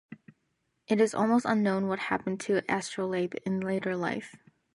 It 0.87 0.99
is 0.99 1.13
almost 1.13 1.45
unknown 1.45 1.85
what 1.85 1.99
happened 1.99 2.39
to 2.39 2.63
Astrolabe 2.67 3.35
in 3.45 3.59
later 3.59 3.95
life. 3.95 4.35